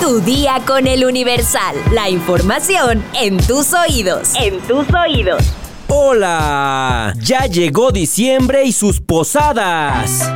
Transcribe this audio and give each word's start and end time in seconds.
Tu 0.00 0.20
día 0.20 0.60
con 0.66 0.86
el 0.86 1.04
Universal. 1.04 1.76
La 1.92 2.10
información 2.10 3.02
en 3.14 3.38
tus 3.38 3.72
oídos. 3.72 4.32
En 4.34 4.60
tus 4.60 4.86
oídos. 4.92 5.42
Hola, 5.88 7.14
ya 7.18 7.46
llegó 7.46 7.90
diciembre 7.90 8.64
y 8.64 8.72
sus 8.72 9.00
posadas. 9.00 10.30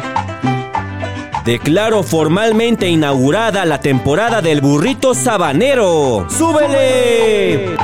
Declaro 1.44 2.02
formalmente 2.02 2.88
inaugurada 2.88 3.64
la 3.64 3.80
temporada 3.80 4.40
del 4.40 4.60
burrito 4.60 5.14
sabanero. 5.14 6.26
¡Súbele! 6.30 7.76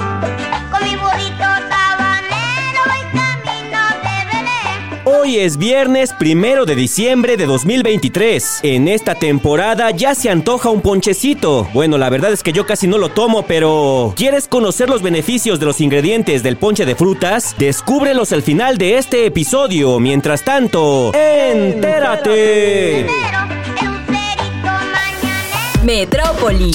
Hoy 5.35 5.41
es 5.41 5.57
viernes 5.57 6.13
primero 6.13 6.65
de 6.65 6.77
diciembre 6.77 7.37
de 7.37 7.47
2023. 7.47 8.61
En 8.63 8.87
esta 8.87 9.17
temporada 9.17 9.91
ya 9.91 10.15
se 10.15 10.31
antoja 10.31 10.71
un 10.71 10.81
ponchecito. 10.81 11.69
Bueno, 11.75 11.99
la 11.99 12.09
verdad 12.09 12.33
es 12.33 12.45
que 12.45 12.53
yo 12.53 12.67
casi 12.67 12.87
no 12.87 12.99
lo 12.99 13.09
tomo, 13.09 13.45
pero 13.45 14.15
¿quieres 14.15 14.47
conocer 14.47 14.89
los 14.89 15.03
beneficios 15.03 15.59
de 15.59 15.67
los 15.67 15.81
ingredientes 15.81 16.45
del 16.45 16.57
ponche 16.57 16.87
de 16.87 16.95
frutas? 16.95 17.57
Descúbrelos 17.59 18.31
al 18.31 18.43
final 18.43 18.79
de 18.79 18.97
este 18.97 19.27
episodio. 19.27 19.99
Mientras 19.99 20.45
tanto, 20.45 21.13
entérate. 21.13 23.09
Metrópoli. 25.83 26.71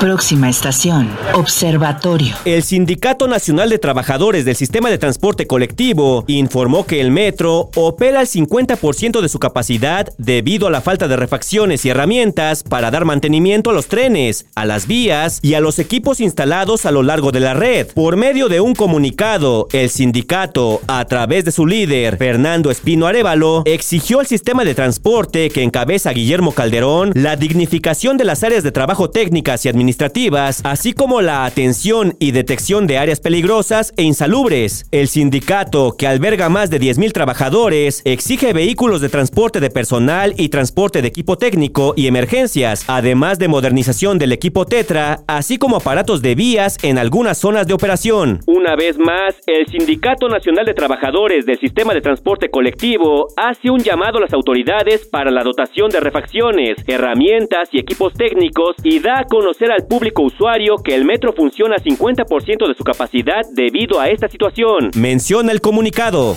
Próxima 0.00 0.50
estación, 0.50 1.08
Observatorio. 1.34 2.36
El 2.44 2.62
Sindicato 2.62 3.28
Nacional 3.28 3.70
de 3.70 3.78
Trabajadores 3.78 4.44
del 4.44 4.54
Sistema 4.54 4.90
de 4.90 4.98
Transporte 4.98 5.46
Colectivo 5.46 6.24
informó 6.26 6.86
que 6.86 7.00
el 7.00 7.10
metro 7.10 7.70
opera 7.74 8.20
al 8.20 8.26
50% 8.26 9.20
de 9.20 9.28
su 9.28 9.38
capacidad 9.38 10.08
debido 10.18 10.66
a 10.66 10.70
la 10.70 10.80
falta 10.82 11.08
de 11.08 11.16
refacciones 11.16 11.84
y 11.84 11.88
herramientas 11.88 12.62
para 12.62 12.90
dar 12.90 13.04
mantenimiento 13.04 13.70
a 13.70 13.72
los 13.72 13.86
trenes, 13.86 14.46
a 14.54 14.66
las 14.66 14.86
vías 14.86 15.40
y 15.42 15.54
a 15.54 15.60
los 15.60 15.78
equipos 15.78 16.20
instalados 16.20 16.84
a 16.84 16.90
lo 16.90 17.02
largo 17.02 17.32
de 17.32 17.40
la 17.40 17.54
red. 17.54 17.86
Por 17.88 18.16
medio 18.16 18.48
de 18.48 18.60
un 18.60 18.74
comunicado, 18.74 19.68
el 19.72 19.90
sindicato, 19.90 20.82
a 20.88 21.04
través 21.06 21.44
de 21.44 21.52
su 21.52 21.66
líder, 21.66 22.18
Fernando 22.18 22.70
Espino 22.70 23.06
Arevalo, 23.06 23.62
exigió 23.64 24.20
al 24.20 24.26
sistema 24.26 24.64
de 24.64 24.74
transporte 24.74 25.48
que 25.50 25.62
encabeza 25.62 26.12
Guillermo 26.12 26.52
Calderón 26.52 27.12
la 27.14 27.36
dignificación 27.36 28.16
de 28.16 28.24
las 28.24 28.42
áreas 28.42 28.62
de 28.62 28.72
trabajo 28.72 29.10
y 29.46 29.68
administrativas, 29.68 30.60
así 30.64 30.92
como 30.92 31.22
la 31.22 31.44
atención 31.44 32.16
y 32.18 32.32
detección 32.32 32.88
de 32.88 32.98
áreas 32.98 33.20
peligrosas 33.20 33.94
e 33.96 34.02
insalubres. 34.02 34.86
El 34.90 35.06
sindicato, 35.06 35.94
que 35.96 36.08
alberga 36.08 36.48
más 36.48 36.68
de 36.68 36.80
10.000 36.80 37.12
trabajadores, 37.12 38.02
exige 38.04 38.52
vehículos 38.52 39.00
de 39.00 39.08
transporte 39.08 39.60
de 39.60 39.70
personal 39.70 40.34
y 40.36 40.48
transporte 40.48 41.00
de 41.00 41.08
equipo 41.08 41.38
técnico 41.38 41.94
y 41.96 42.08
emergencias, 42.08 42.84
además 42.88 43.38
de 43.38 43.46
modernización 43.46 44.18
del 44.18 44.32
equipo 44.32 44.66
Tetra, 44.66 45.20
así 45.28 45.58
como 45.58 45.76
aparatos 45.76 46.22
de 46.22 46.34
vías 46.34 46.76
en 46.82 46.98
algunas 46.98 47.38
zonas 47.38 47.68
de 47.68 47.74
operación. 47.74 48.40
Una 48.46 48.74
vez 48.74 48.98
más, 48.98 49.36
el 49.46 49.68
Sindicato 49.68 50.28
Nacional 50.28 50.66
de 50.66 50.74
Trabajadores 50.74 51.46
del 51.46 51.60
Sistema 51.60 51.94
de 51.94 52.00
Transporte 52.00 52.50
Colectivo 52.50 53.28
hace 53.36 53.70
un 53.70 53.78
llamado 53.78 54.18
a 54.18 54.22
las 54.22 54.32
autoridades 54.32 55.06
para 55.06 55.30
la 55.30 55.44
dotación 55.44 55.88
de 55.90 56.00
refacciones, 56.00 56.78
herramientas 56.88 57.68
y 57.70 57.78
equipos 57.78 58.12
técnicos 58.14 58.74
y 58.82 58.98
da 58.98 59.20
a 59.20 59.24
conocer 59.36 59.70
al 59.70 59.86
público 59.86 60.22
usuario 60.22 60.76
que 60.82 60.94
el 60.94 61.04
metro 61.04 61.34
funciona 61.34 61.76
a 61.76 61.78
50% 61.78 62.68
de 62.68 62.74
su 62.74 62.82
capacidad 62.82 63.42
debido 63.52 64.00
a 64.00 64.08
esta 64.08 64.28
situación. 64.28 64.90
Menciona 64.94 65.52
el 65.52 65.60
comunicado. 65.60 66.36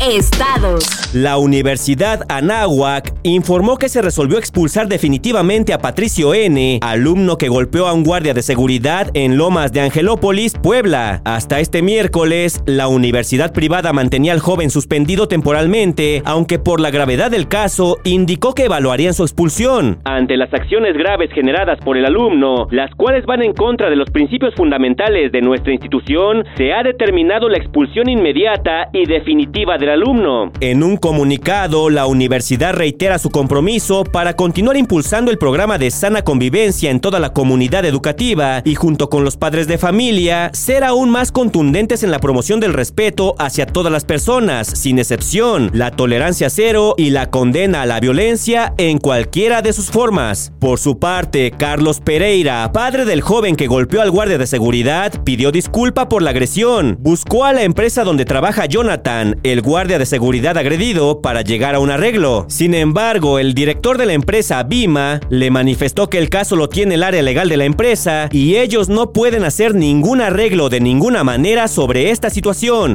Estados. 0.00 1.14
La 1.14 1.36
Universidad 1.36 2.24
Anáhuac 2.28 3.12
informó 3.22 3.76
que 3.76 3.90
se 3.90 4.00
resolvió 4.00 4.38
expulsar 4.38 4.88
definitivamente 4.88 5.74
a 5.74 5.78
Patricio 5.78 6.32
N., 6.32 6.78
alumno 6.82 7.36
que 7.36 7.48
golpeó 7.48 7.86
a 7.86 7.92
un 7.92 8.04
guardia 8.04 8.32
de 8.32 8.42
seguridad 8.42 9.10
en 9.12 9.36
Lomas 9.36 9.72
de 9.72 9.82
Angelópolis, 9.82 10.54
Puebla. 10.54 11.20
Hasta 11.24 11.60
este 11.60 11.82
miércoles, 11.82 12.62
la 12.64 12.88
universidad 12.88 13.52
privada 13.52 13.92
mantenía 13.92 14.32
al 14.32 14.40
joven 14.40 14.70
suspendido 14.70 15.28
temporalmente, 15.28 16.22
aunque 16.24 16.58
por 16.58 16.80
la 16.80 16.90
gravedad 16.90 17.30
del 17.30 17.48
caso 17.48 17.98
indicó 18.04 18.54
que 18.54 18.64
evaluarían 18.64 19.12
su 19.12 19.24
expulsión. 19.24 19.98
Ante 20.04 20.36
las 20.36 20.52
acciones 20.54 20.96
graves 20.96 21.30
generadas 21.32 21.78
por 21.84 21.98
el 21.98 22.06
alumno, 22.06 22.68
las 22.70 22.94
cuales 22.94 23.26
van 23.26 23.42
en 23.42 23.52
contra 23.52 23.90
de 23.90 23.96
los 23.96 24.08
principios 24.10 24.54
fundamentales 24.54 25.32
de 25.32 25.42
nuestra 25.42 25.72
institución, 25.72 26.44
se 26.56 26.72
ha 26.72 26.82
determinado 26.82 27.48
la 27.48 27.58
expulsión 27.58 28.08
inmediata 28.08 28.88
y 28.92 29.06
definitiva 29.06 29.76
alumno. 29.90 30.52
En 30.60 30.82
un 30.82 30.96
comunicado, 30.96 31.90
la 31.90 32.06
universidad 32.06 32.74
reitera 32.74 33.18
su 33.18 33.30
compromiso 33.30 34.04
para 34.04 34.36
continuar 34.36 34.76
impulsando 34.76 35.30
el 35.30 35.38
programa 35.38 35.78
de 35.78 35.90
sana 35.90 36.22
convivencia 36.22 36.90
en 36.90 37.00
toda 37.00 37.18
la 37.18 37.32
comunidad 37.32 37.84
educativa 37.84 38.62
y 38.64 38.74
junto 38.74 39.10
con 39.10 39.24
los 39.24 39.36
padres 39.36 39.66
de 39.66 39.78
familia, 39.78 40.50
ser 40.52 40.84
aún 40.84 41.10
más 41.10 41.32
contundentes 41.32 42.02
en 42.02 42.10
la 42.10 42.18
promoción 42.18 42.60
del 42.60 42.72
respeto 42.72 43.34
hacia 43.38 43.66
todas 43.66 43.92
las 43.92 44.04
personas, 44.04 44.66
sin 44.66 44.98
excepción, 44.98 45.70
la 45.74 45.90
tolerancia 45.90 46.50
cero 46.50 46.94
y 46.96 47.10
la 47.10 47.30
condena 47.30 47.82
a 47.82 47.86
la 47.86 48.00
violencia 48.00 48.74
en 48.78 48.98
cualquiera 48.98 49.62
de 49.62 49.72
sus 49.72 49.90
formas. 49.90 50.52
Por 50.60 50.78
su 50.78 50.98
parte, 50.98 51.50
Carlos 51.50 52.00
Pereira, 52.00 52.70
padre 52.72 53.04
del 53.04 53.20
joven 53.20 53.56
que 53.56 53.66
golpeó 53.66 54.02
al 54.02 54.10
guardia 54.10 54.38
de 54.38 54.46
seguridad, 54.46 55.12
pidió 55.24 55.50
disculpa 55.50 56.08
por 56.08 56.22
la 56.22 56.30
agresión, 56.30 56.96
buscó 57.00 57.44
a 57.44 57.52
la 57.52 57.62
empresa 57.62 58.04
donde 58.04 58.24
trabaja 58.24 58.66
Jonathan, 58.66 59.38
el 59.42 59.62
guardia 59.62 59.79
de 59.88 60.04
seguridad 60.04 60.58
agredido 60.58 61.22
para 61.22 61.40
llegar 61.40 61.74
a 61.74 61.80
un 61.80 61.90
arreglo. 61.90 62.44
Sin 62.48 62.74
embargo, 62.74 63.38
el 63.38 63.54
director 63.54 63.96
de 63.96 64.06
la 64.06 64.12
empresa 64.12 64.62
Bima 64.62 65.20
le 65.30 65.50
manifestó 65.50 66.10
que 66.10 66.18
el 66.18 66.28
caso 66.28 66.54
lo 66.54 66.68
tiene 66.68 66.96
el 66.96 67.02
área 67.02 67.22
legal 67.22 67.48
de 67.48 67.56
la 67.56 67.64
empresa 67.64 68.28
y 68.30 68.56
ellos 68.56 68.90
no 68.90 69.12
pueden 69.12 69.42
hacer 69.42 69.74
ningún 69.74 70.20
arreglo 70.20 70.68
de 70.68 70.80
ninguna 70.80 71.24
manera 71.24 71.66
sobre 71.66 72.10
esta 72.10 72.28
situación. 72.28 72.94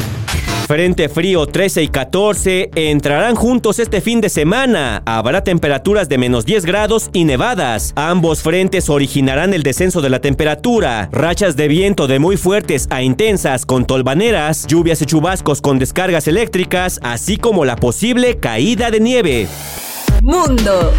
Frente 0.68 1.10
frío 1.10 1.46
13 1.46 1.84
y 1.84 1.88
14 1.90 2.72
entrarán 2.74 3.36
juntos 3.36 3.78
este 3.78 4.02
fin 4.02 4.20
de 4.20 4.30
semana. 4.30 5.04
Habrá 5.06 5.44
temperaturas 5.44 6.10
de 6.10 6.18
menos 6.18 6.44
10 6.44 6.66
grados 6.66 7.12
y 7.14 7.24
nevadas. 7.24 7.94
Ambos 7.96 8.42
frentes 8.42 8.90
originarán 8.90 9.54
el 9.54 9.62
descenso 9.62 10.02
de 10.02 10.10
la 10.10 10.22
temperatura. 10.22 11.08
Rachas 11.12 11.56
de 11.56 11.68
viento 11.68 12.08
de 12.08 12.18
muy 12.18 12.36
fuertes 12.36 12.88
a 12.90 13.04
intensas 13.04 13.68
con 13.68 13.86
tolvaneras, 13.86 14.66
lluvias 14.66 15.04
y 15.04 15.06
chubascos 15.06 15.62
con 15.62 15.78
descargas 15.78 16.28
eléctricas, 16.28 17.00
así 17.04 17.38
como 17.38 17.64
la 17.64 17.76
posible 17.76 18.38
caída 18.38 18.90
de 18.90 19.00
nieve. 19.00 19.48
Mundo. 20.24 20.94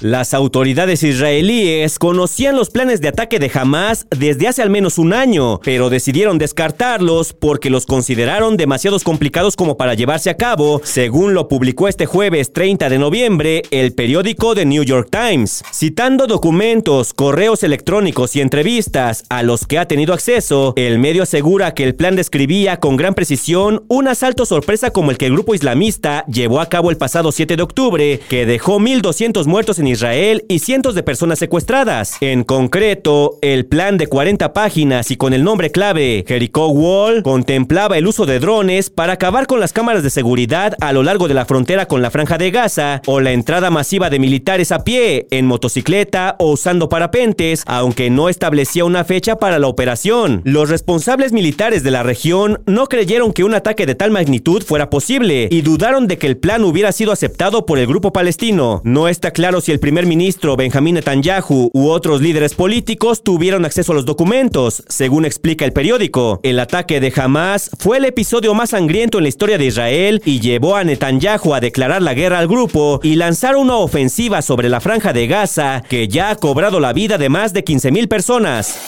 Las 0.00 0.32
autoridades 0.32 1.02
israelíes 1.02 1.98
conocían 1.98 2.54
los 2.54 2.70
planes 2.70 3.00
de 3.00 3.08
ataque 3.08 3.40
de 3.40 3.50
Hamas 3.52 4.06
desde 4.16 4.46
hace 4.46 4.62
al 4.62 4.70
menos 4.70 4.96
un 4.96 5.12
año, 5.12 5.58
pero 5.64 5.90
decidieron 5.90 6.38
descartarlos 6.38 7.32
porque 7.32 7.68
los 7.68 7.84
consideraron 7.84 8.56
demasiados 8.56 9.02
complicados 9.02 9.56
como 9.56 9.76
para 9.76 9.94
llevarse 9.94 10.30
a 10.30 10.36
cabo, 10.36 10.80
según 10.84 11.34
lo 11.34 11.48
publicó 11.48 11.88
este 11.88 12.06
jueves 12.06 12.52
30 12.52 12.88
de 12.90 12.98
noviembre 13.00 13.62
el 13.72 13.92
periódico 13.92 14.54
The 14.54 14.66
New 14.66 14.84
York 14.84 15.08
Times. 15.10 15.64
Citando 15.72 16.28
documentos, 16.28 17.12
correos 17.12 17.64
electrónicos 17.64 18.36
y 18.36 18.40
entrevistas 18.40 19.24
a 19.30 19.42
los 19.42 19.66
que 19.66 19.80
ha 19.80 19.88
tenido 19.88 20.14
acceso, 20.14 20.74
el 20.76 21.00
medio 21.00 21.24
asegura 21.24 21.74
que 21.74 21.82
el 21.82 21.96
plan 21.96 22.14
describía 22.14 22.78
con 22.78 22.96
gran 22.96 23.14
precisión 23.14 23.82
un 23.88 24.06
asalto 24.06 24.46
sorpresa 24.46 24.92
como 24.92 25.10
el 25.10 25.18
que 25.18 25.26
el 25.26 25.32
grupo 25.32 25.56
islamista 25.56 26.24
llevó 26.28 26.60
a 26.60 26.68
cabo 26.68 26.92
el 26.92 26.98
pasado 26.98 27.32
7 27.32 27.56
de 27.56 27.62
octubre, 27.64 28.20
que 28.28 28.46
dejó 28.46 28.78
1.200 28.78 29.44
muertos 29.46 29.80
en 29.80 29.87
Israel 29.88 30.44
y 30.48 30.60
cientos 30.60 30.94
de 30.94 31.02
personas 31.02 31.38
secuestradas. 31.38 32.16
En 32.20 32.44
concreto, 32.44 33.38
el 33.42 33.66
plan 33.66 33.96
de 33.96 34.06
40 34.06 34.52
páginas 34.52 35.10
y 35.10 35.16
con 35.16 35.32
el 35.32 35.44
nombre 35.44 35.70
clave 35.70 36.24
Jericho 36.26 36.68
Wall 36.68 37.22
contemplaba 37.22 37.98
el 37.98 38.06
uso 38.06 38.26
de 38.26 38.38
drones 38.38 38.90
para 38.90 39.14
acabar 39.14 39.46
con 39.46 39.60
las 39.60 39.72
cámaras 39.72 40.02
de 40.02 40.10
seguridad 40.10 40.74
a 40.80 40.92
lo 40.92 41.02
largo 41.02 41.28
de 41.28 41.34
la 41.34 41.44
frontera 41.44 41.86
con 41.86 42.02
la 42.02 42.10
franja 42.10 42.38
de 42.38 42.50
Gaza 42.50 43.02
o 43.06 43.20
la 43.20 43.32
entrada 43.32 43.70
masiva 43.70 44.10
de 44.10 44.18
militares 44.18 44.72
a 44.72 44.84
pie, 44.84 45.26
en 45.30 45.46
motocicleta 45.46 46.36
o 46.38 46.52
usando 46.52 46.88
parapentes, 46.88 47.62
aunque 47.66 48.10
no 48.10 48.28
establecía 48.28 48.84
una 48.84 49.04
fecha 49.04 49.36
para 49.36 49.58
la 49.58 49.68
operación. 49.68 50.42
Los 50.44 50.68
responsables 50.68 51.32
militares 51.32 51.82
de 51.82 51.90
la 51.90 52.02
región 52.02 52.60
no 52.66 52.86
creyeron 52.86 53.32
que 53.32 53.44
un 53.44 53.54
ataque 53.54 53.86
de 53.86 53.94
tal 53.94 54.10
magnitud 54.10 54.62
fuera 54.62 54.90
posible 54.90 55.48
y 55.50 55.62
dudaron 55.62 56.06
de 56.06 56.18
que 56.18 56.26
el 56.26 56.36
plan 56.36 56.64
hubiera 56.64 56.92
sido 56.92 57.12
aceptado 57.12 57.66
por 57.66 57.78
el 57.78 57.86
grupo 57.86 58.12
palestino. 58.12 58.80
No 58.84 59.08
está 59.08 59.30
claro 59.30 59.60
si 59.60 59.72
el 59.72 59.77
primer 59.80 60.06
ministro 60.06 60.56
Benjamín 60.56 60.94
Netanyahu 60.94 61.70
u 61.72 61.88
otros 61.88 62.20
líderes 62.20 62.54
políticos 62.54 63.22
tuvieron 63.22 63.64
acceso 63.64 63.92
a 63.92 63.94
los 63.94 64.04
documentos, 64.04 64.82
según 64.88 65.24
explica 65.24 65.64
el 65.64 65.72
periódico. 65.72 66.40
El 66.42 66.58
ataque 66.60 67.00
de 67.00 67.12
Hamas 67.16 67.70
fue 67.78 67.98
el 67.98 68.04
episodio 68.04 68.54
más 68.54 68.70
sangriento 68.70 69.18
en 69.18 69.24
la 69.24 69.28
historia 69.28 69.58
de 69.58 69.66
Israel 69.66 70.22
y 70.24 70.40
llevó 70.40 70.76
a 70.76 70.84
Netanyahu 70.84 71.54
a 71.54 71.60
declarar 71.60 72.02
la 72.02 72.14
guerra 72.14 72.38
al 72.38 72.48
grupo 72.48 73.00
y 73.02 73.16
lanzar 73.16 73.56
una 73.56 73.76
ofensiva 73.76 74.42
sobre 74.42 74.68
la 74.68 74.80
franja 74.80 75.12
de 75.12 75.26
Gaza 75.26 75.82
que 75.88 76.08
ya 76.08 76.30
ha 76.30 76.36
cobrado 76.36 76.80
la 76.80 76.92
vida 76.92 77.18
de 77.18 77.28
más 77.28 77.52
de 77.52 77.64
15.000 77.64 78.08
personas. 78.08 78.78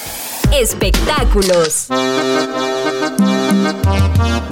Espectáculos. 0.52 1.88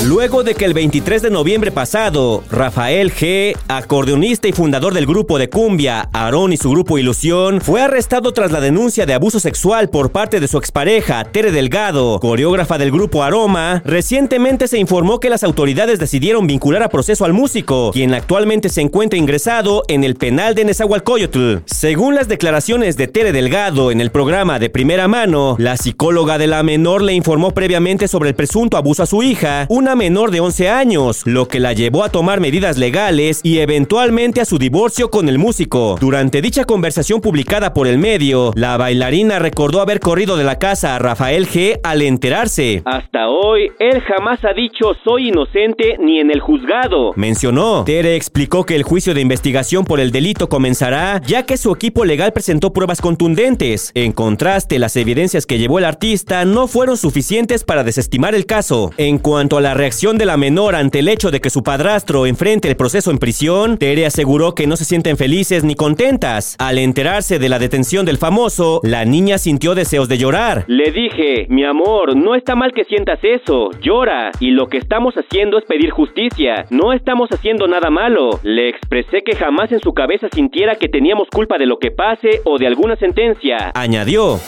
Luego 0.05 0.45
de 0.45 0.55
que 0.55 0.65
el 0.65 0.75
23 0.75 1.23
de 1.23 1.31
noviembre 1.31 1.73
pasado, 1.73 2.45
Rafael 2.51 3.13
G., 3.13 3.57
acordeonista 3.67 4.47
y 4.47 4.53
fundador 4.53 4.95
del 4.95 5.07
grupo 5.07 5.39
de 5.39 5.51
cumbia, 5.51 6.09
Aarón 6.13 6.53
y 6.53 6.57
su 6.57 6.71
grupo 6.71 6.99
Ilusión, 6.99 7.61
fue 7.61 7.83
arrestado 7.83 8.33
tras 8.33 8.53
la 8.53 8.61
denuncia 8.61 9.07
de 9.07 9.15
abuso 9.15 9.41
sexual 9.41 9.91
por 9.91 10.11
parte 10.11 10.39
de 10.39 10.47
su 10.47 10.57
expareja, 10.57 11.25
Tere 11.25 11.51
Delgado, 11.51 12.21
coreógrafa 12.21 12.79
del 12.79 12.93
grupo 12.93 13.25
Aroma, 13.25 13.83
recientemente 13.85 14.69
se 14.69 14.79
informó 14.79 15.19
que 15.19 15.31
las 15.31 15.43
autoridades 15.43 15.99
decidieron 15.99 16.47
vincular 16.47 16.85
a 16.85 16.89
proceso 16.89 17.25
al 17.25 17.33
músico, 17.33 17.91
quien 17.93 18.15
actualmente 18.15 18.69
se 18.69 18.81
encuentra 18.81 19.19
ingresado 19.19 19.83
en 19.89 20.05
el 20.05 20.15
penal 20.15 20.55
de 20.55 20.65
Nezahualcóyotl. 20.65 21.57
Según 21.67 22.15
las 22.15 22.29
declaraciones 22.29 22.97
de 22.97 23.09
Tere 23.09 23.33
Delgado 23.33 23.91
en 23.91 24.01
el 24.01 24.13
programa 24.13 24.61
de 24.61 24.71
primera 24.71 25.09
mano, 25.09 25.57
la 25.59 25.77
psicóloga 25.77 26.39
de 26.39 26.47
la 26.47 26.63
menor 26.63 27.03
le 27.03 27.15
informó 27.15 27.51
previamente 27.51 28.07
sobre 28.07 28.31
el 28.31 28.37
presunto 28.37 28.77
abuso 28.77 29.03
a 29.03 29.07
su 29.07 29.23
hija, 29.25 29.67
una 29.69 29.88
menor 29.95 30.31
de 30.31 30.41
11 30.41 30.69
años, 30.69 31.23
lo 31.27 31.49
que 31.49 31.61
la 31.61 31.73
llevó 31.73 32.05
a 32.05 32.09
tomar 32.09 32.41
medidas 32.41 32.79
legales 32.79 33.41
y 33.43 33.59
eventualmente 33.59 34.41
a 34.41 34.45
su 34.45 34.59
divorcio 34.59 35.11
con 35.11 35.29
el 35.29 35.39
músico. 35.39 35.97
Durante 36.01 36.43
dicha 36.43 36.65
conversación 36.65 37.21
publicada 37.21 37.75
por 37.75 37.87
el 37.87 37.99
medio, 37.99 38.53
la 38.55 38.77
bailarina 38.77 39.39
recordó 39.39 39.81
haber 39.81 40.01
corrido 40.01 40.37
de 40.37 40.45
la 40.45 40.59
casa 40.59 40.97
a 40.97 40.99
Rafael 40.99 41.47
G 41.49 41.81
al 41.83 42.03
enterarse. 42.03 42.83
Hasta 42.85 43.29
hoy, 43.29 43.71
él 43.79 44.01
jamás 44.03 44.45
ha 44.45 44.53
dicho 44.53 44.95
soy 45.05 45.29
inocente 45.29 45.97
ni 45.99 46.21
en 46.21 46.31
el 46.31 46.41
juzgado. 46.41 47.13
Mencionó. 47.17 47.85
Tere 47.85 48.17
explicó 48.17 48.65
que 48.65 48.77
el 48.77 48.83
juicio 48.83 49.15
de 49.15 49.21
investigación 49.21 49.85
por 49.85 50.01
el 50.01 50.11
delito 50.11 50.49
comenzará 50.49 51.21
ya 51.27 51.45
que 51.45 51.57
su 51.57 51.73
equipo 51.73 52.05
legal 52.05 52.33
presentó 52.33 52.73
pruebas 52.73 53.01
contundentes. 53.01 53.93
En 53.95 54.13
contraste, 54.13 54.79
las 54.79 54.97
evidencias 54.97 55.47
que 55.47 55.59
llevó 55.59 55.79
el 55.79 55.85
artista 55.85 56.45
no 56.45 56.67
fueron 56.67 56.97
suficientes 56.97 57.65
para 57.65 57.85
desestimar 57.85 58.35
el 58.35 58.47
caso. 58.47 58.91
En 58.97 59.19
cuanto 59.19 59.57
a 59.57 59.61
la 59.61 59.75
reacción 59.79 60.19
de 60.19 60.27
la 60.27 60.37
menor 60.37 60.75
ante 60.75 60.99
el 60.99 61.09
hecho 61.09 61.31
de 61.31 61.41
que 61.41 61.51
su 61.51 61.63
padrastro 61.63 62.27
enfrente 62.27 62.69
el 62.69 62.77
proceso 62.77 63.11
en 63.11 63.19
prisión, 63.19 63.79
Tere 63.79 64.07
aseguró 64.07 64.55
que 64.55 64.67
no 64.67 64.77
se 64.77 64.85
sienten 64.85 65.17
felices 65.17 65.63
ni 65.63 65.77
contentas. 65.77 66.57
Al 66.59 66.79
enterarse 66.79 67.39
de 67.39 67.49
la 67.49 67.61
detención 67.61 68.05
del 68.05 68.19
famoso, 68.19 68.81
la 68.83 69.05
niña 69.05 69.39
sintió 69.39 69.77
deseos 69.77 70.09
de 70.09 70.19
llorar. 70.19 70.65
Le 70.67 70.91
dije, 70.91 71.47
mi 71.49 71.65
amor, 71.65 72.17
no 72.17 72.35
está 72.35 72.57
mal 72.57 72.73
que 72.73 72.85
sientas 72.85 73.21
eso, 73.23 73.71
llora. 73.81 74.33
Y 74.41 74.51
lo 74.51 74.67
que 74.67 74.79
estamos 74.79 75.15
haciendo 75.15 75.59
es 75.59 75.65
pedir 75.65 75.91
justicia. 75.91 76.67
No 76.71 76.93
estamos 76.93 77.31
haciendo 77.31 77.69
nada 77.69 77.89
malo. 77.89 78.41
Le 78.43 78.69
expresé 78.69 79.23
que 79.23 79.37
jamás 79.37 79.71
en 79.71 79.79
su 79.81 79.95
cabeza 79.95 80.27
sintiera 80.35 80.75
que 80.75 80.89
teníamos 80.89 81.29
culpa 81.29 81.57
de 81.57 81.67
lo 81.67 81.79
que 81.79 81.93
pase 81.93 82.41
o 82.45 82.59
de 82.59 82.67
alguna 82.67 82.97
sentencia. 82.97 83.71
Añadió. 83.75 84.41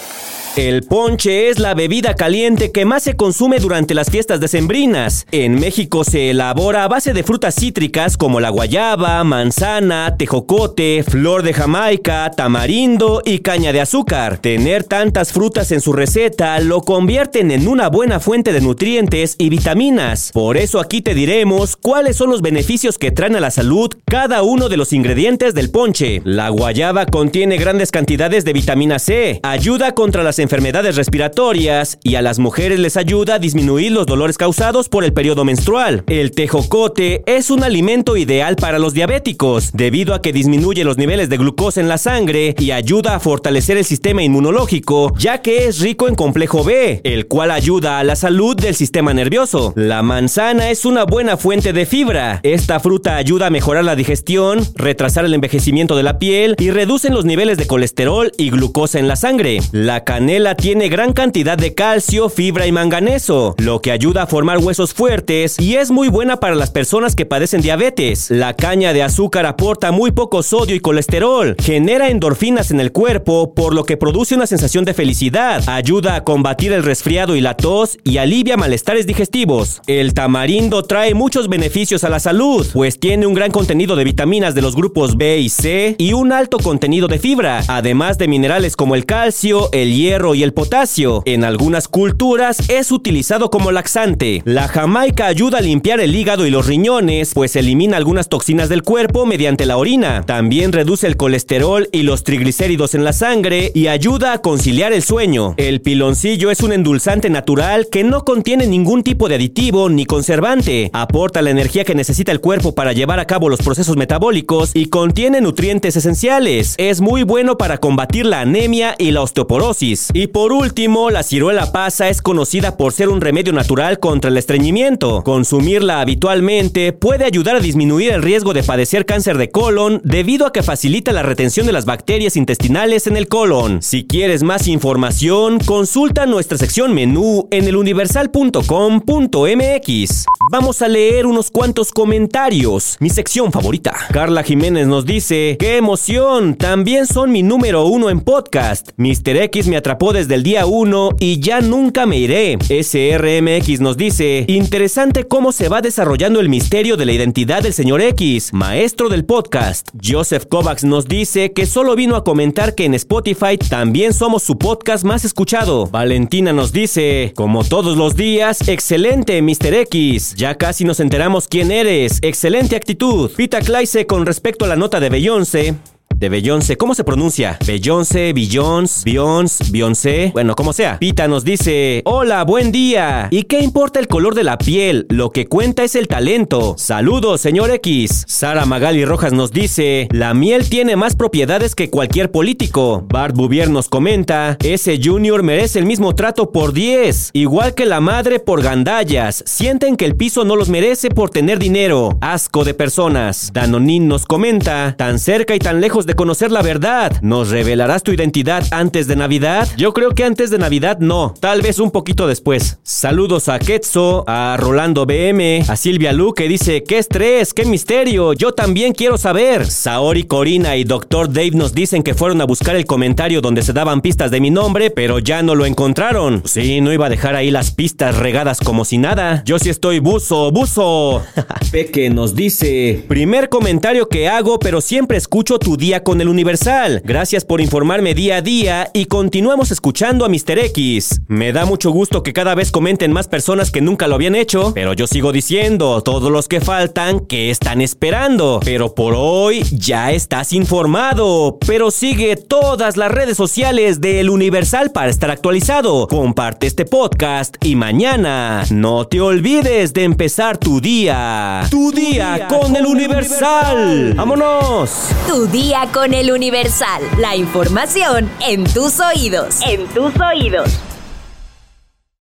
El 0.56 0.82
ponche 0.82 1.48
es 1.48 1.60
la 1.60 1.74
bebida 1.74 2.16
caliente 2.16 2.72
que 2.72 2.84
más 2.84 3.04
se 3.04 3.14
consume 3.14 3.60
durante 3.60 3.94
las 3.94 4.10
fiestas 4.10 4.40
decembrinas. 4.40 5.24
En 5.30 5.54
México 5.54 6.02
se 6.02 6.30
elabora 6.30 6.82
a 6.82 6.88
base 6.88 7.12
de 7.12 7.22
frutas 7.22 7.54
cítricas 7.54 8.16
como 8.16 8.40
la 8.40 8.48
guayaba, 8.48 9.22
manzana, 9.22 10.16
tejocote, 10.18 11.04
flor 11.08 11.44
de 11.44 11.54
jamaica, 11.54 12.32
tamarindo 12.32 13.22
y 13.24 13.38
caña 13.38 13.72
de 13.72 13.80
azúcar. 13.80 14.38
Tener 14.38 14.82
tantas 14.82 15.32
frutas 15.32 15.70
en 15.70 15.80
su 15.80 15.92
receta 15.92 16.58
lo 16.58 16.80
convierten 16.82 17.52
en 17.52 17.68
una 17.68 17.88
buena 17.88 18.18
fuente 18.18 18.52
de 18.52 18.60
nutrientes 18.60 19.36
y 19.38 19.50
vitaminas. 19.50 20.32
Por 20.32 20.56
eso 20.56 20.80
aquí 20.80 21.00
te 21.00 21.14
diremos 21.14 21.76
cuáles 21.76 22.16
son 22.16 22.28
los 22.30 22.42
beneficios 22.42 22.98
que 22.98 23.12
traen 23.12 23.36
a 23.36 23.40
la 23.40 23.52
salud 23.52 23.90
cada 24.04 24.42
uno 24.42 24.68
de 24.68 24.76
los 24.76 24.92
ingredientes 24.92 25.54
del 25.54 25.70
ponche. 25.70 26.22
La 26.24 26.48
guayaba 26.48 27.06
contiene 27.06 27.56
grandes 27.56 27.92
cantidades 27.92 28.44
de 28.44 28.52
vitamina 28.52 28.98
C, 28.98 29.38
ayuda 29.44 29.94
contra 29.94 30.24
las 30.24 30.39
enfermedades 30.40 30.96
respiratorias 30.96 31.98
y 32.02 32.14
a 32.14 32.22
las 32.22 32.38
mujeres 32.38 32.78
les 32.78 32.96
ayuda 32.96 33.34
a 33.34 33.38
disminuir 33.38 33.92
los 33.92 34.06
dolores 34.06 34.38
causados 34.38 34.88
por 34.88 35.04
el 35.04 35.12
periodo 35.12 35.44
menstrual. 35.44 36.04
El 36.06 36.32
tejocote 36.32 37.22
es 37.26 37.50
un 37.50 37.62
alimento 37.62 38.16
ideal 38.16 38.56
para 38.56 38.78
los 38.78 38.94
diabéticos, 38.94 39.72
debido 39.72 40.14
a 40.14 40.22
que 40.22 40.32
disminuye 40.32 40.84
los 40.84 40.98
niveles 40.98 41.28
de 41.28 41.36
glucosa 41.36 41.80
en 41.80 41.88
la 41.88 41.98
sangre 41.98 42.54
y 42.58 42.70
ayuda 42.70 43.14
a 43.14 43.20
fortalecer 43.20 43.76
el 43.76 43.84
sistema 43.84 44.22
inmunológico, 44.22 45.12
ya 45.18 45.42
que 45.42 45.66
es 45.66 45.80
rico 45.80 46.08
en 46.08 46.14
complejo 46.14 46.64
B, 46.64 47.00
el 47.04 47.26
cual 47.26 47.50
ayuda 47.50 47.98
a 47.98 48.04
la 48.04 48.16
salud 48.16 48.56
del 48.56 48.74
sistema 48.74 49.12
nervioso. 49.14 49.72
La 49.76 50.02
manzana 50.02 50.70
es 50.70 50.84
una 50.84 51.04
buena 51.04 51.36
fuente 51.36 51.72
de 51.72 51.86
fibra. 51.86 52.40
Esta 52.42 52.80
fruta 52.80 53.16
ayuda 53.16 53.46
a 53.46 53.50
mejorar 53.50 53.84
la 53.84 53.96
digestión, 53.96 54.60
retrasar 54.74 55.24
el 55.24 55.34
envejecimiento 55.34 55.96
de 55.96 56.02
la 56.02 56.18
piel 56.18 56.54
y 56.58 56.70
reducen 56.70 57.14
los 57.14 57.24
niveles 57.24 57.58
de 57.58 57.66
colesterol 57.66 58.32
y 58.36 58.50
glucosa 58.50 58.98
en 58.98 59.08
la 59.08 59.16
sangre. 59.16 59.58
La 59.72 60.04
canela 60.04 60.29
tiene 60.56 60.88
gran 60.88 61.12
cantidad 61.12 61.58
de 61.58 61.74
calcio, 61.74 62.28
fibra 62.28 62.66
y 62.66 62.72
manganeso, 62.72 63.56
lo 63.58 63.80
que 63.80 63.90
ayuda 63.90 64.22
a 64.22 64.26
formar 64.28 64.58
huesos 64.58 64.94
fuertes 64.94 65.58
y 65.58 65.74
es 65.74 65.90
muy 65.90 66.06
buena 66.06 66.38
para 66.38 66.54
las 66.54 66.70
personas 66.70 67.16
que 67.16 67.26
padecen 67.26 67.62
diabetes. 67.62 68.30
La 68.30 68.54
caña 68.54 68.92
de 68.92 69.02
azúcar 69.02 69.44
aporta 69.44 69.90
muy 69.90 70.12
poco 70.12 70.44
sodio 70.44 70.76
y 70.76 70.80
colesterol, 70.80 71.56
genera 71.60 72.10
endorfinas 72.10 72.70
en 72.70 72.78
el 72.78 72.92
cuerpo, 72.92 73.54
por 73.54 73.74
lo 73.74 73.82
que 73.82 73.96
produce 73.96 74.36
una 74.36 74.46
sensación 74.46 74.84
de 74.84 74.94
felicidad, 74.94 75.68
ayuda 75.68 76.14
a 76.14 76.22
combatir 76.22 76.72
el 76.72 76.84
resfriado 76.84 77.34
y 77.34 77.40
la 77.40 77.56
tos 77.56 77.98
y 78.04 78.18
alivia 78.18 78.56
malestares 78.56 79.08
digestivos. 79.08 79.82
El 79.88 80.14
tamarindo 80.14 80.84
trae 80.84 81.12
muchos 81.12 81.48
beneficios 81.48 82.04
a 82.04 82.08
la 82.08 82.20
salud, 82.20 82.68
pues 82.72 83.00
tiene 83.00 83.26
un 83.26 83.34
gran 83.34 83.50
contenido 83.50 83.96
de 83.96 84.04
vitaminas 84.04 84.54
de 84.54 84.62
los 84.62 84.76
grupos 84.76 85.16
B 85.16 85.38
y 85.38 85.48
C 85.48 85.96
y 85.98 86.12
un 86.12 86.32
alto 86.32 86.58
contenido 86.58 87.08
de 87.08 87.18
fibra, 87.18 87.64
además 87.66 88.16
de 88.16 88.28
minerales 88.28 88.76
como 88.76 88.94
el 88.94 89.06
calcio, 89.06 89.70
el 89.72 89.92
hierro 89.92 90.19
y 90.20 90.42
el 90.42 90.52
potasio. 90.52 91.22
En 91.24 91.44
algunas 91.44 91.88
culturas 91.88 92.68
es 92.68 92.92
utilizado 92.92 93.50
como 93.50 93.72
laxante. 93.72 94.42
La 94.44 94.68
jamaica 94.68 95.26
ayuda 95.26 95.58
a 95.58 95.62
limpiar 95.62 96.00
el 96.00 96.14
hígado 96.14 96.46
y 96.46 96.50
los 96.50 96.66
riñones, 96.66 97.32
pues 97.34 97.56
elimina 97.56 97.96
algunas 97.96 98.28
toxinas 98.28 98.68
del 98.68 98.82
cuerpo 98.82 99.24
mediante 99.24 99.64
la 99.64 99.78
orina. 99.78 100.22
También 100.26 100.72
reduce 100.72 101.06
el 101.06 101.16
colesterol 101.16 101.88
y 101.90 102.02
los 102.02 102.22
triglicéridos 102.22 102.94
en 102.94 103.04
la 103.04 103.14
sangre 103.14 103.72
y 103.74 103.86
ayuda 103.86 104.34
a 104.34 104.42
conciliar 104.42 104.92
el 104.92 105.02
sueño. 105.02 105.54
El 105.56 105.80
piloncillo 105.80 106.50
es 106.50 106.60
un 106.60 106.72
endulzante 106.72 107.30
natural 107.30 107.88
que 107.90 108.04
no 108.04 108.24
contiene 108.24 108.66
ningún 108.66 109.02
tipo 109.02 109.28
de 109.28 109.36
aditivo 109.36 109.88
ni 109.88 110.04
conservante. 110.04 110.90
Aporta 110.92 111.40
la 111.40 111.50
energía 111.50 111.84
que 111.84 111.94
necesita 111.94 112.30
el 112.32 112.40
cuerpo 112.40 112.74
para 112.74 112.92
llevar 112.92 113.18
a 113.20 113.26
cabo 113.26 113.48
los 113.48 113.60
procesos 113.62 113.96
metabólicos 113.96 114.72
y 114.74 114.86
contiene 114.86 115.40
nutrientes 115.40 115.96
esenciales. 115.96 116.74
Es 116.76 117.00
muy 117.00 117.22
bueno 117.22 117.56
para 117.56 117.78
combatir 117.78 118.26
la 118.26 118.40
anemia 118.40 118.94
y 118.98 119.12
la 119.12 119.22
osteoporosis. 119.22 120.09
Y 120.12 120.26
por 120.26 120.52
último, 120.52 121.08
la 121.10 121.22
ciruela 121.22 121.70
pasa 121.70 122.08
es 122.08 122.20
conocida 122.20 122.76
por 122.76 122.92
ser 122.92 123.10
un 123.10 123.20
remedio 123.20 123.52
natural 123.52 124.00
contra 124.00 124.28
el 124.28 124.38
estreñimiento. 124.38 125.22
Consumirla 125.22 126.00
habitualmente 126.00 126.92
puede 126.92 127.24
ayudar 127.24 127.54
a 127.54 127.60
disminuir 127.60 128.10
el 128.10 128.22
riesgo 128.22 128.52
de 128.52 128.64
padecer 128.64 129.06
cáncer 129.06 129.38
de 129.38 129.50
colon 129.50 130.00
debido 130.02 130.46
a 130.46 130.52
que 130.52 130.64
facilita 130.64 131.12
la 131.12 131.22
retención 131.22 131.64
de 131.66 131.72
las 131.72 131.84
bacterias 131.84 132.36
intestinales 132.36 133.06
en 133.06 133.16
el 133.16 133.28
colon. 133.28 133.82
Si 133.82 134.04
quieres 134.04 134.42
más 134.42 134.66
información, 134.66 135.60
consulta 135.60 136.26
nuestra 136.26 136.58
sección 136.58 136.92
menú 136.92 137.46
en 137.52 137.68
eluniversal.com.mx. 137.68 140.24
Vamos 140.50 140.82
a 140.82 140.88
leer 140.88 141.26
unos 141.26 141.52
cuantos 141.52 141.92
comentarios. 141.92 142.96
Mi 142.98 143.10
sección 143.10 143.52
favorita. 143.52 143.94
Carla 144.12 144.42
Jiménez 144.42 144.88
nos 144.88 145.06
dice, 145.06 145.56
¡qué 145.60 145.76
emoción! 145.76 146.56
También 146.56 147.06
son 147.06 147.30
mi 147.30 147.44
número 147.44 147.86
uno 147.86 148.10
en 148.10 148.20
podcast. 148.20 148.90
Mr. 148.96 149.36
X 149.42 149.68
me 149.68 149.76
atrapó 149.76 149.99
desde 150.08 150.34
el 150.34 150.42
día 150.42 150.64
1 150.64 151.10
y 151.20 151.40
ya 151.40 151.60
nunca 151.60 152.06
me 152.06 152.16
iré. 152.16 152.56
SRMX 152.60 153.80
nos 153.80 153.98
dice, 153.98 154.46
interesante 154.48 155.24
cómo 155.24 155.52
se 155.52 155.68
va 155.68 155.82
desarrollando 155.82 156.40
el 156.40 156.48
misterio 156.48 156.96
de 156.96 157.04
la 157.04 157.12
identidad 157.12 157.62
del 157.62 157.74
señor 157.74 158.00
X, 158.00 158.52
maestro 158.54 159.10
del 159.10 159.26
podcast. 159.26 159.88
Joseph 160.02 160.46
Kovacs 160.48 160.84
nos 160.84 161.06
dice 161.06 161.52
que 161.52 161.66
solo 161.66 161.94
vino 161.96 162.16
a 162.16 162.24
comentar 162.24 162.74
que 162.74 162.86
en 162.86 162.94
Spotify 162.94 163.58
también 163.58 164.14
somos 164.14 164.42
su 164.42 164.56
podcast 164.56 165.04
más 165.04 165.24
escuchado. 165.26 165.86
Valentina 165.86 166.54
nos 166.54 166.72
dice, 166.72 167.32
como 167.36 167.62
todos 167.62 167.96
los 167.98 168.16
días, 168.16 168.68
excelente 168.68 169.42
Mr. 169.42 169.74
X. 169.74 170.34
Ya 170.34 170.56
casi 170.56 170.84
nos 170.84 171.00
enteramos 171.00 171.46
quién 171.46 171.70
eres. 171.70 172.20
Excelente 172.22 172.74
actitud. 172.74 173.30
Pita 173.36 173.60
Claise 173.60 174.06
con 174.06 174.24
respecto 174.24 174.64
a 174.64 174.68
la 174.68 174.76
nota 174.76 174.98
de 174.98 175.10
Beyoncé 175.10 175.74
de 176.20 176.28
Beyoncé. 176.28 176.76
¿Cómo 176.76 176.94
se 176.94 177.02
pronuncia? 177.02 177.58
Beyoncé, 177.66 178.34
Beyoncé, 178.34 179.02
Beyoncé, 179.06 179.64
Beyoncé. 179.70 180.30
Bueno, 180.34 180.54
como 180.54 180.74
sea. 180.74 180.98
Pita 180.98 181.26
nos 181.28 181.44
dice, 181.44 182.02
hola, 182.04 182.44
buen 182.44 182.70
día. 182.72 183.28
¿Y 183.30 183.44
qué 183.44 183.60
importa 183.60 183.98
el 183.98 184.06
color 184.06 184.34
de 184.34 184.44
la 184.44 184.58
piel? 184.58 185.06
Lo 185.08 185.30
que 185.30 185.46
cuenta 185.46 185.82
es 185.82 185.96
el 185.96 186.08
talento. 186.08 186.74
Saludos, 186.76 187.40
señor 187.40 187.70
X. 187.70 188.24
Sara 188.28 188.66
Magali 188.66 189.06
Rojas 189.06 189.32
nos 189.32 189.50
dice, 189.50 190.08
la 190.10 190.34
miel 190.34 190.68
tiene 190.68 190.94
más 190.94 191.16
propiedades 191.16 191.74
que 191.74 191.88
cualquier 191.88 192.30
político. 192.30 193.02
Bart 193.08 193.34
Bouvier 193.34 193.70
nos 193.70 193.88
comenta, 193.88 194.58
ese 194.62 195.00
Junior 195.02 195.42
merece 195.42 195.78
el 195.78 195.86
mismo 195.86 196.14
trato 196.14 196.52
por 196.52 196.74
10. 196.74 197.30
Igual 197.32 197.74
que 197.74 197.86
la 197.86 198.00
madre 198.00 198.40
por 198.40 198.62
gandallas. 198.62 199.42
Sienten 199.46 199.96
que 199.96 200.04
el 200.04 200.16
piso 200.16 200.44
no 200.44 200.54
los 200.54 200.68
merece 200.68 201.08
por 201.08 201.30
tener 201.30 201.58
dinero. 201.58 202.18
Asco 202.20 202.64
de 202.64 202.74
personas. 202.74 203.52
Danonin 203.54 204.06
nos 204.06 204.26
comenta, 204.26 204.94
tan 204.98 205.18
cerca 205.18 205.54
y 205.54 205.58
tan 205.58 205.80
lejos 205.80 206.04
de 206.04 206.09
de 206.10 206.16
conocer 206.16 206.50
la 206.50 206.60
verdad. 206.60 207.22
¿Nos 207.22 207.50
revelarás 207.50 208.02
tu 208.02 208.10
identidad 208.10 208.64
antes 208.72 209.06
de 209.06 209.14
Navidad? 209.14 209.68
Yo 209.76 209.92
creo 209.92 210.10
que 210.10 210.24
antes 210.24 210.50
de 210.50 210.58
Navidad 210.58 210.98
no, 210.98 211.34
tal 211.38 211.62
vez 211.62 211.78
un 211.78 211.92
poquito 211.92 212.26
después. 212.26 212.80
Saludos 212.82 213.48
a 213.48 213.60
Ketso, 213.60 214.24
a 214.26 214.56
Rolando 214.58 215.06
BM, 215.06 215.64
a 215.68 215.76
Silvia 215.76 216.12
Lu 216.12 216.34
que 216.34 216.48
dice, 216.48 216.82
qué 216.82 216.98
estrés, 216.98 217.54
qué 217.54 217.64
misterio, 217.64 218.32
yo 218.32 218.50
también 218.54 218.92
quiero 218.92 219.18
saber. 219.18 219.66
Saori 219.66 220.24
Corina 220.24 220.76
y 220.76 220.82
Dr. 220.82 221.32
Dave 221.32 221.52
nos 221.52 221.74
dicen 221.74 222.02
que 222.02 222.14
fueron 222.14 222.40
a 222.40 222.44
buscar 222.44 222.74
el 222.74 222.86
comentario 222.86 223.40
donde 223.40 223.62
se 223.62 223.72
daban 223.72 224.00
pistas 224.00 224.32
de 224.32 224.40
mi 224.40 224.50
nombre, 224.50 224.90
pero 224.90 225.20
ya 225.20 225.44
no 225.44 225.54
lo 225.54 225.64
encontraron. 225.64 226.42
Sí, 226.44 226.80
no 226.80 226.92
iba 226.92 227.06
a 227.06 227.10
dejar 227.10 227.36
ahí 227.36 227.52
las 227.52 227.70
pistas 227.70 228.16
regadas 228.16 228.58
como 228.58 228.84
si 228.84 228.98
nada. 228.98 229.44
Yo 229.46 229.60
sí 229.60 229.70
estoy 229.70 230.00
buzo, 230.00 230.50
buzo. 230.50 231.22
Peque 231.70 232.10
nos 232.10 232.34
dice, 232.34 233.04
primer 233.06 233.48
comentario 233.48 234.08
que 234.08 234.28
hago, 234.28 234.58
pero 234.58 234.80
siempre 234.80 235.16
escucho 235.16 235.60
tu 235.60 235.76
día 235.76 235.99
con 236.02 236.20
el 236.20 236.28
Universal. 236.28 237.02
Gracias 237.04 237.44
por 237.44 237.60
informarme 237.60 238.14
día 238.14 238.36
a 238.36 238.42
día 238.42 238.90
y 238.92 239.06
continuamos 239.06 239.70
escuchando 239.70 240.24
a 240.24 240.28
Mr. 240.28 240.58
X. 240.58 241.20
Me 241.28 241.52
da 241.52 241.64
mucho 241.64 241.90
gusto 241.90 242.22
que 242.22 242.32
cada 242.32 242.54
vez 242.54 242.70
comenten 242.70 243.12
más 243.12 243.28
personas 243.28 243.70
que 243.70 243.80
nunca 243.80 244.08
lo 244.08 244.16
habían 244.16 244.34
hecho, 244.34 244.72
pero 244.74 244.92
yo 244.92 245.06
sigo 245.06 245.32
diciendo, 245.32 246.02
todos 246.02 246.30
los 246.30 246.48
que 246.48 246.60
faltan, 246.60 247.20
que 247.20 247.50
están 247.50 247.80
esperando? 247.80 248.60
Pero 248.64 248.94
por 248.94 249.14
hoy 249.16 249.62
ya 249.72 250.12
estás 250.12 250.52
informado, 250.52 251.58
pero 251.66 251.90
sigue 251.90 252.36
todas 252.36 252.96
las 252.96 253.10
redes 253.10 253.36
sociales 253.36 254.00
del 254.00 254.30
Universal 254.30 254.90
para 254.90 255.10
estar 255.10 255.30
actualizado. 255.30 256.06
Comparte 256.08 256.66
este 256.66 256.84
podcast 256.84 257.56
y 257.60 257.76
mañana 257.76 258.64
no 258.70 259.06
te 259.06 259.20
olvides 259.20 259.92
de 259.92 260.04
empezar 260.04 260.58
tu 260.58 260.80
día. 260.80 261.66
Tu 261.70 261.92
día 261.92 262.46
con 262.48 262.74
el 262.76 262.86
Universal. 262.86 264.14
¡Vámonos! 264.14 264.90
Tu 265.28 265.46
día 265.46 265.88
con 265.92 266.14
el 266.14 266.32
Universal. 266.32 267.02
La 267.18 267.36
información 267.36 268.30
en 268.40 268.64
tus 268.64 269.00
oídos. 269.00 269.60
En 269.66 269.86
tus 269.88 270.12
oídos. 270.20 270.89